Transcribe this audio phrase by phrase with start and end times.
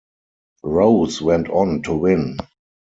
[0.63, 2.37] Rose went on to win.